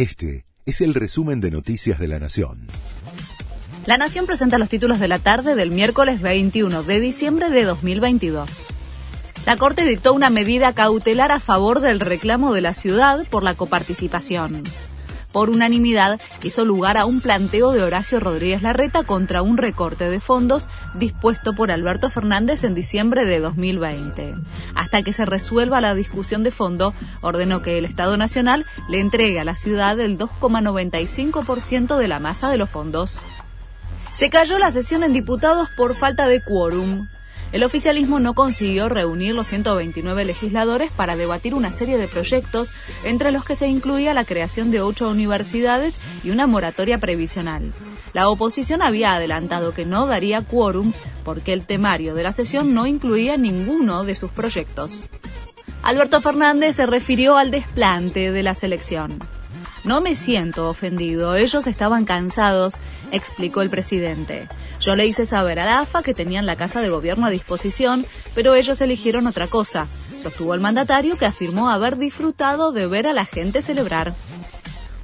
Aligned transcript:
Este 0.00 0.46
es 0.64 0.80
el 0.80 0.94
resumen 0.94 1.42
de 1.42 1.50
Noticias 1.50 1.98
de 1.98 2.08
la 2.08 2.18
Nación. 2.18 2.68
La 3.84 3.98
Nación 3.98 4.24
presenta 4.24 4.56
los 4.56 4.70
títulos 4.70 4.98
de 4.98 5.08
la 5.08 5.18
tarde 5.18 5.54
del 5.54 5.72
miércoles 5.72 6.22
21 6.22 6.84
de 6.84 7.00
diciembre 7.00 7.50
de 7.50 7.64
2022. 7.64 8.64
La 9.44 9.58
Corte 9.58 9.84
dictó 9.84 10.14
una 10.14 10.30
medida 10.30 10.72
cautelar 10.72 11.32
a 11.32 11.38
favor 11.38 11.80
del 11.80 12.00
reclamo 12.00 12.54
de 12.54 12.62
la 12.62 12.72
ciudad 12.72 13.28
por 13.28 13.42
la 13.42 13.52
coparticipación 13.52 14.62
por 15.32 15.50
unanimidad 15.50 16.20
hizo 16.42 16.64
lugar 16.64 16.96
a 16.96 17.04
un 17.04 17.20
planteo 17.20 17.72
de 17.72 17.82
Horacio 17.82 18.20
Rodríguez 18.20 18.62
Larreta 18.62 19.02
contra 19.04 19.42
un 19.42 19.56
recorte 19.56 20.08
de 20.08 20.20
fondos 20.20 20.68
dispuesto 20.94 21.52
por 21.52 21.70
Alberto 21.70 22.10
Fernández 22.10 22.64
en 22.64 22.74
diciembre 22.74 23.24
de 23.24 23.40
2020. 23.40 24.34
Hasta 24.74 25.02
que 25.02 25.12
se 25.12 25.24
resuelva 25.24 25.80
la 25.80 25.94
discusión 25.94 26.42
de 26.42 26.50
fondo, 26.50 26.94
ordenó 27.20 27.62
que 27.62 27.78
el 27.78 27.84
Estado 27.84 28.16
Nacional 28.16 28.64
le 28.88 29.00
entregue 29.00 29.40
a 29.40 29.44
la 29.44 29.56
ciudad 29.56 29.98
el 30.00 30.18
2,95% 30.18 31.96
de 31.96 32.08
la 32.08 32.18
masa 32.18 32.50
de 32.50 32.58
los 32.58 32.70
fondos. 32.70 33.18
Se 34.14 34.30
cayó 34.30 34.58
la 34.58 34.70
sesión 34.70 35.04
en 35.04 35.12
diputados 35.12 35.68
por 35.76 35.94
falta 35.94 36.26
de 36.26 36.42
quórum. 36.42 37.06
El 37.52 37.64
oficialismo 37.64 38.20
no 38.20 38.34
consiguió 38.34 38.88
reunir 38.88 39.34
los 39.34 39.48
129 39.48 40.24
legisladores 40.24 40.92
para 40.92 41.16
debatir 41.16 41.54
una 41.54 41.72
serie 41.72 41.98
de 41.98 42.06
proyectos, 42.06 42.72
entre 43.04 43.32
los 43.32 43.44
que 43.44 43.56
se 43.56 43.66
incluía 43.66 44.14
la 44.14 44.24
creación 44.24 44.70
de 44.70 44.80
ocho 44.80 45.08
universidades 45.08 45.98
y 46.22 46.30
una 46.30 46.46
moratoria 46.46 46.98
previsional. 46.98 47.72
La 48.12 48.28
oposición 48.28 48.82
había 48.82 49.14
adelantado 49.14 49.72
que 49.72 49.84
no 49.84 50.06
daría 50.06 50.42
quórum 50.42 50.92
porque 51.24 51.52
el 51.52 51.66
temario 51.66 52.14
de 52.14 52.22
la 52.22 52.32
sesión 52.32 52.72
no 52.72 52.86
incluía 52.86 53.36
ninguno 53.36 54.04
de 54.04 54.14
sus 54.14 54.30
proyectos. 54.30 55.04
Alberto 55.82 56.20
Fernández 56.20 56.76
se 56.76 56.86
refirió 56.86 57.36
al 57.36 57.50
desplante 57.50 58.30
de 58.32 58.42
la 58.42 58.54
selección. 58.54 59.18
No 59.82 60.02
me 60.02 60.14
siento 60.14 60.68
ofendido, 60.68 61.36
ellos 61.36 61.66
estaban 61.66 62.04
cansados, 62.04 62.74
explicó 63.12 63.62
el 63.62 63.70
presidente. 63.70 64.46
Yo 64.78 64.94
le 64.94 65.06
hice 65.06 65.24
saber 65.24 65.58
a 65.58 65.64
la 65.64 65.80
AFA 65.80 66.02
que 66.02 66.12
tenían 66.12 66.44
la 66.44 66.56
casa 66.56 66.82
de 66.82 66.90
gobierno 66.90 67.24
a 67.24 67.30
disposición, 67.30 68.06
pero 68.34 68.54
ellos 68.54 68.78
eligieron 68.82 69.26
otra 69.26 69.46
cosa, 69.46 69.86
sostuvo 70.20 70.52
el 70.52 70.60
mandatario 70.60 71.16
que 71.16 71.24
afirmó 71.24 71.70
haber 71.70 71.96
disfrutado 71.96 72.72
de 72.72 72.86
ver 72.86 73.06
a 73.06 73.14
la 73.14 73.24
gente 73.24 73.62
celebrar. 73.62 74.12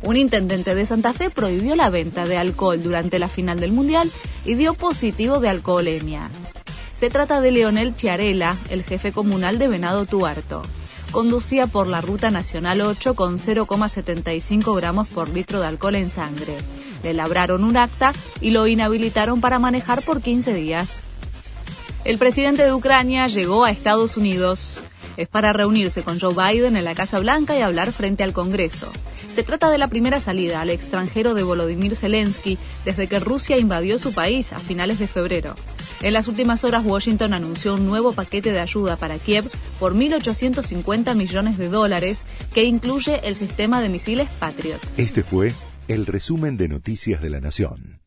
Un 0.03 0.17
intendente 0.17 0.75
de 0.75 0.85
Santa 0.85 1.15
Fe 1.15 1.31
prohibió 1.31 1.75
la 1.75 1.89
venta 1.89 2.27
de 2.27 2.37
alcohol 2.37 2.83
durante 2.83 3.19
la 3.19 3.29
final 3.29 3.59
del 3.59 3.73
Mundial 3.73 4.11
y 4.45 4.57
dio 4.57 4.75
positivo 4.75 5.41
de 5.41 5.49
alcoholemia. 5.49 6.29
Se 6.95 7.09
trata 7.09 7.41
de 7.41 7.51
Leonel 7.51 7.97
Chiarela, 7.97 8.57
el 8.69 8.85
jefe 8.85 9.11
comunal 9.11 9.59
de 9.59 9.69
Venado 9.69 10.05
Tuarto 10.05 10.63
conducía 11.11 11.67
por 11.67 11.87
la 11.87 12.01
Ruta 12.01 12.31
Nacional 12.31 12.81
8 12.81 13.15
con 13.15 13.39
0,75 13.39 14.77
gramos 14.77 15.09
por 15.09 15.29
litro 15.29 15.61
de 15.61 15.67
alcohol 15.67 15.97
en 15.97 16.11
sangre. 16.11 16.57
Le 17.03 17.15
labraron 17.15 17.65
un 17.65 17.77
acta 17.77 18.13
y 18.41 18.51
lo 18.51 18.67
inhabilitaron 18.67 19.41
para 19.41 19.59
manejar 19.59 20.03
por 20.03 20.21
15 20.21 20.55
días. 20.55 21.03
El 22.05 22.19
presidente 22.19 22.63
de 22.63 22.73
Ucrania 22.73 23.27
llegó 23.27 23.65
a 23.65 23.71
Estados 23.71 24.17
Unidos. 24.17 24.75
Es 25.17 25.29
para 25.29 25.53
reunirse 25.53 26.03
con 26.03 26.21
Joe 26.21 26.35
Biden 26.35 26.77
en 26.77 26.85
la 26.85 26.95
Casa 26.95 27.19
Blanca 27.19 27.57
y 27.57 27.63
hablar 27.63 27.91
frente 27.93 28.23
al 28.23 28.33
Congreso. 28.33 28.91
Se 29.31 29.43
trata 29.43 29.71
de 29.71 29.79
la 29.79 29.89
primera 29.89 30.21
salida 30.21 30.61
al 30.61 30.71
extranjero 30.71 31.35
de 31.35 31.43
Volodymyr 31.43 31.97
Zelensky 31.97 32.59
desde 32.85 33.09
que 33.09 33.19
Rusia 33.19 33.59
invadió 33.59 33.99
su 33.99 34.13
país 34.13 34.53
a 34.53 34.59
finales 34.59 34.99
de 34.99 35.09
febrero. 35.09 35.55
En 36.03 36.13
las 36.13 36.29
últimas 36.29 36.65
horas, 36.65 36.85
Washington 36.85 37.33
anunció 37.33 37.75
un 37.75 37.87
nuevo 37.87 38.13
paquete 38.13 38.53
de 38.53 38.61
ayuda 38.61 38.97
para 38.97 39.19
Kiev 39.19 39.51
por 39.79 39.95
1.850 39.95 41.15
millones 41.15 41.59
de 41.59 41.69
dólares 41.69 42.25
que 42.53 42.65
incluye 42.65 43.21
el 43.25 43.35
sistema 43.35 43.81
de 43.81 43.89
misiles 43.89 44.29
Patriot. 44.39 44.81
Este 44.97 45.23
fue 45.23 45.53
el 45.89 46.07
resumen 46.07 46.57
de 46.57 46.69
Noticias 46.69 47.23
de 47.23 47.31
la 47.31 47.41
Nación. 47.41 48.06